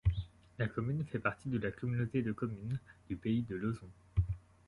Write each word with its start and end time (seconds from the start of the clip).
La 0.57 0.67
commune 0.67 1.03
fait 1.05 1.19
partie 1.19 1.47
de 1.47 1.59
la 1.59 1.69
communauté 1.69 2.23
de 2.23 2.31
communes 2.31 2.79
du 3.07 3.15
Pays 3.17 3.43
de 3.43 3.55
l'Ozon. 3.55 3.87